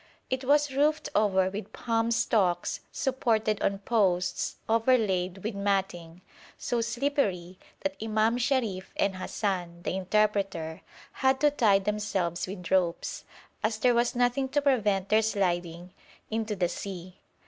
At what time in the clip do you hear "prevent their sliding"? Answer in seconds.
14.63-15.93